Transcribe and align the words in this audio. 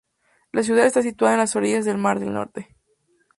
La 0.51 0.63
ciudad 0.63 0.87
está 0.87 1.03
situada 1.03 1.35
a 1.35 1.37
las 1.37 1.55
orillas 1.55 1.85
del 1.85 1.99
Mar 1.99 2.19
del 2.19 2.33
Norte. 2.33 2.75